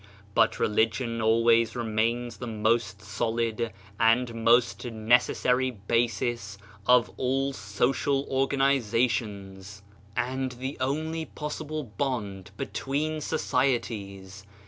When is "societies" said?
13.21-14.43